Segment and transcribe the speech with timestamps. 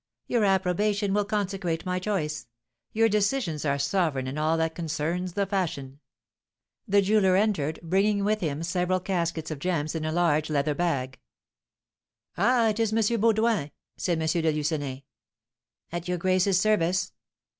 [0.25, 2.47] Your approbation will consecrate my choice;
[2.91, 5.99] your decisions are sovereign in all that concerns the fashion."
[6.87, 11.19] The jeweller entered, bringing with him several caskets of gems in a large leather bag.
[12.35, 13.21] "Ah, it is M.
[13.21, 14.25] Baudoin!" said M.
[14.27, 15.03] de Lucenay.
[15.91, 17.13] "At your grace's service."